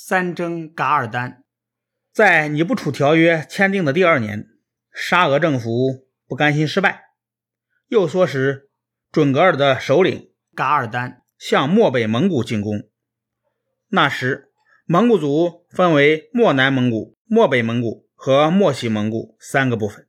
[0.00, 1.42] 三征噶尔丹，
[2.12, 4.46] 在尼布楚条约签订的第二年，
[4.92, 7.06] 沙俄政府不甘心失败，
[7.88, 8.70] 又唆使
[9.10, 12.88] 准噶尔的首领噶尔丹向漠北蒙古进攻。
[13.88, 14.52] 那时，
[14.86, 20.06] 蒙古族分为漠南蒙古、漠北蒙古和漠西蒙古三个部分。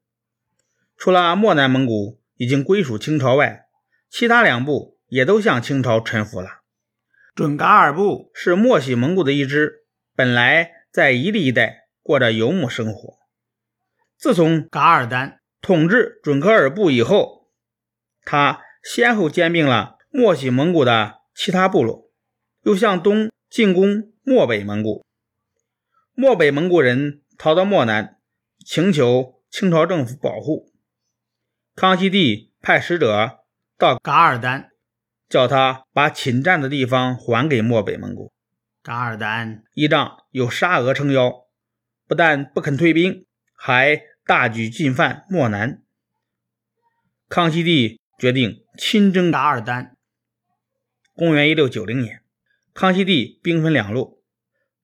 [0.96, 3.66] 除了漠南蒙古已经归属清朝外，
[4.08, 6.59] 其他两部也都向清朝臣服了。
[7.40, 13.18] 准噶尔部是漠西蒙古的一支，本来在伊犁一带过着游牧生活。
[14.18, 17.50] 自从噶尔丹统治准噶尔部以后，
[18.26, 22.12] 他先后兼并了漠西蒙古的其他部落，
[22.64, 25.06] 又向东进攻漠北蒙古。
[26.14, 28.18] 漠北蒙古人逃到漠南，
[28.66, 30.74] 请求清朝政府保护。
[31.74, 33.46] 康熙帝派使者
[33.78, 34.72] 到噶尔丹。
[35.30, 38.34] 叫他把侵占的地方还给漠北蒙古。
[38.82, 41.46] 噶尔丹依仗有沙俄撑腰，
[42.08, 45.84] 不但不肯退兵，还大举进犯漠南。
[47.28, 49.96] 康熙帝决定亲征噶尔丹。
[51.14, 52.24] 公元一六九零年，
[52.74, 54.24] 康熙帝兵分两路，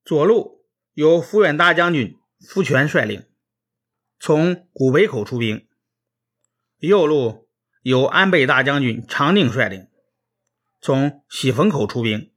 [0.03, 2.15] 左路由抚远大将军
[2.47, 3.23] 福全率领，
[4.19, 5.65] 从古北口出兵；
[6.77, 7.47] 右路
[7.81, 9.87] 由安倍大将军长宁率领。
[10.85, 12.31] 从喜峰口出兵，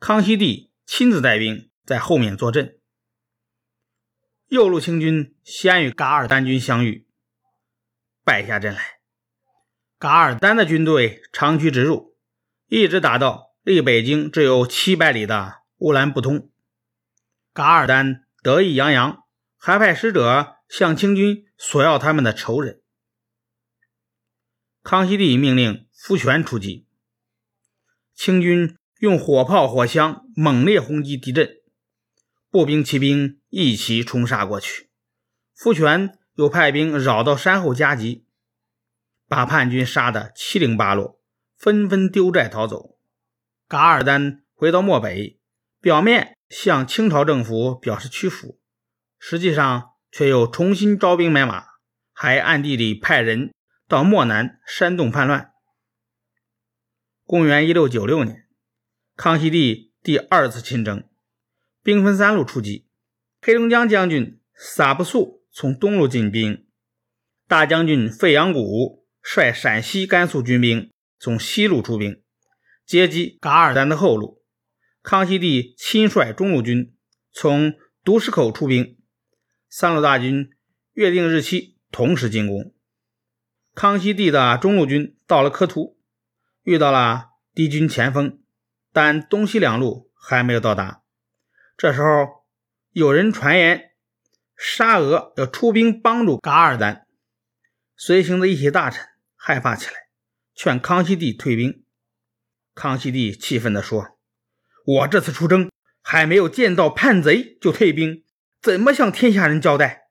[0.00, 2.80] 康熙帝亲自带兵在后面坐镇。
[4.46, 7.06] 右路清军先与噶尔丹军相遇，
[8.24, 9.00] 败下阵来。
[9.98, 12.16] 噶尔丹的军队长驱直入，
[12.68, 16.50] 一直打到离北京只有七百里的乌兰布通。
[17.52, 19.26] 噶尔丹得意洋洋，
[19.58, 22.80] 还派使者向清军索要他们的仇人。
[24.82, 26.86] 康熙帝命令傅全出击。
[28.24, 31.56] 清军用火炮、火枪猛烈轰击敌阵，
[32.48, 34.88] 步兵、骑兵一起冲杀过去。
[35.54, 38.24] 傅全又派兵绕到山后夹击，
[39.28, 41.20] 把叛军杀得七零八落，
[41.58, 42.96] 纷纷丢寨逃走。
[43.68, 45.38] 噶尔丹回到漠北，
[45.82, 48.58] 表面向清朝政府表示屈服，
[49.18, 51.66] 实际上却又重新招兵买马，
[52.14, 53.52] 还暗地里派人
[53.86, 55.50] 到漠南煽动叛乱。
[57.34, 58.46] 公元一六九六年，
[59.16, 61.02] 康熙帝第二次亲征，
[61.82, 62.86] 兵分三路出击。
[63.42, 66.64] 黑龙江将军撒不素从东路进兵，
[67.48, 72.22] 大将军费扬古率陕西、甘肃军兵从西路出兵，
[72.86, 74.44] 截击噶尔丹的后路。
[75.02, 76.94] 康熙帝亲率中路军
[77.32, 77.74] 从
[78.04, 78.96] 独石口出兵，
[79.68, 80.50] 三路大军
[80.92, 82.72] 约定日期同时进攻。
[83.74, 85.93] 康熙帝的中路军到了科图。
[86.64, 88.40] 遇到了敌军前锋，
[88.90, 91.02] 但东西两路还没有到达。
[91.76, 92.46] 这时候，
[92.90, 93.90] 有人传言
[94.56, 97.06] 沙俄要出兵帮助噶尔丹，
[97.96, 99.92] 随行的一些大臣害怕起来，
[100.54, 101.84] 劝康熙帝退兵。
[102.74, 104.18] 康熙帝气愤地说
[104.86, 105.70] ：“我这次出征
[106.00, 108.24] 还没有见到叛贼就退兵，
[108.62, 110.04] 怎么向天下人交代？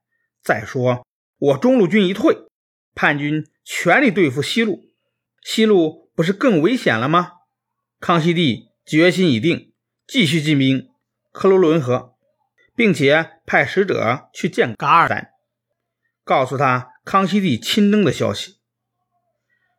[0.43, 1.07] 再说
[1.39, 2.45] 我中路军一退，
[2.93, 4.93] 叛军全力对付西路，
[5.41, 7.31] 西路。”不是更危险了吗？
[7.99, 9.73] 康熙帝决心已定，
[10.05, 10.89] 继续进兵
[11.31, 12.15] 克罗伦河，
[12.75, 15.29] 并且派使者去见噶尔丹，
[16.23, 18.59] 告诉他康熙帝亲征的消息。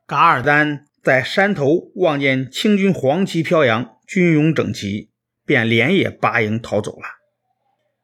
[0.06, 5.11] 噶尔丹在山头望见清军黄旗飘扬，军容整齐，
[5.47, 7.06] 便连夜拔营逃走了。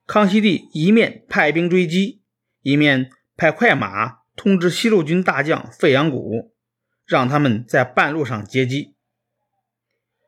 [0.06, 2.22] 康熙帝一面派兵追击，
[2.62, 6.54] 一面派快马通知西路军大将费扬古。
[7.10, 8.94] 让他们在半路上接机。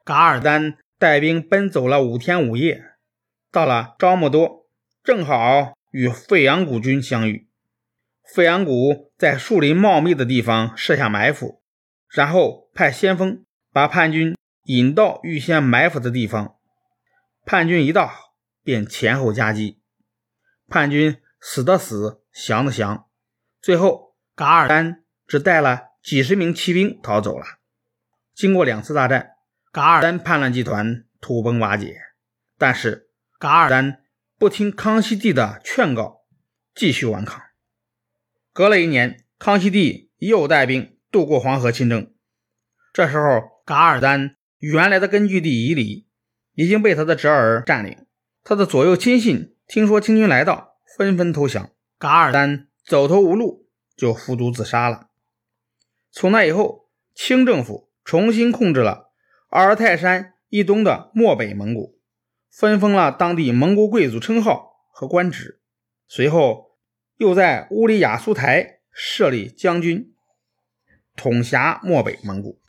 [0.02, 2.82] 噶尔丹带兵奔走了五天五夜，
[3.52, 4.66] 到了昭木多，
[5.04, 7.48] 正好与费扬古军相遇。
[8.34, 11.62] 费扬古在树林茂密的地方设下埋伏，
[12.08, 16.56] 然后派先锋把叛军引到预先埋伏的地方。
[17.46, 18.10] 叛军一到，
[18.64, 19.78] 便前后夹击，
[20.66, 23.06] 叛军死的死，降的降，
[23.60, 25.91] 最后噶尔丹只带了。
[26.02, 27.44] 几十名骑兵逃走了。
[28.34, 29.30] 经过两次大战，
[29.70, 31.96] 噶尔丹叛乱集团土崩瓦解。
[32.58, 33.08] 但是
[33.38, 34.02] 噶尔丹
[34.38, 36.22] 不听康熙帝的劝告，
[36.74, 37.40] 继续顽抗。
[38.52, 42.12] 隔了一年，康熙帝又带兵渡过黄河亲征。
[42.92, 46.08] 这时候，噶尔丹原来的根据地伊犁
[46.54, 48.06] 已经被他的侄儿占领。
[48.44, 51.70] 他的左右亲信听说清军来到，纷纷投降。
[51.98, 55.10] 噶尔丹走投无路，就服毒自杀了。
[56.14, 59.10] 从那以后，清政府重新控制了
[59.48, 61.98] 阿尔泰山以东的漠北蒙古，
[62.50, 65.62] 分封了当地蒙古贵族称号和官职。
[66.06, 66.76] 随后，
[67.16, 70.14] 又在乌里雅苏台设立将军，
[71.16, 72.61] 统辖漠北蒙古。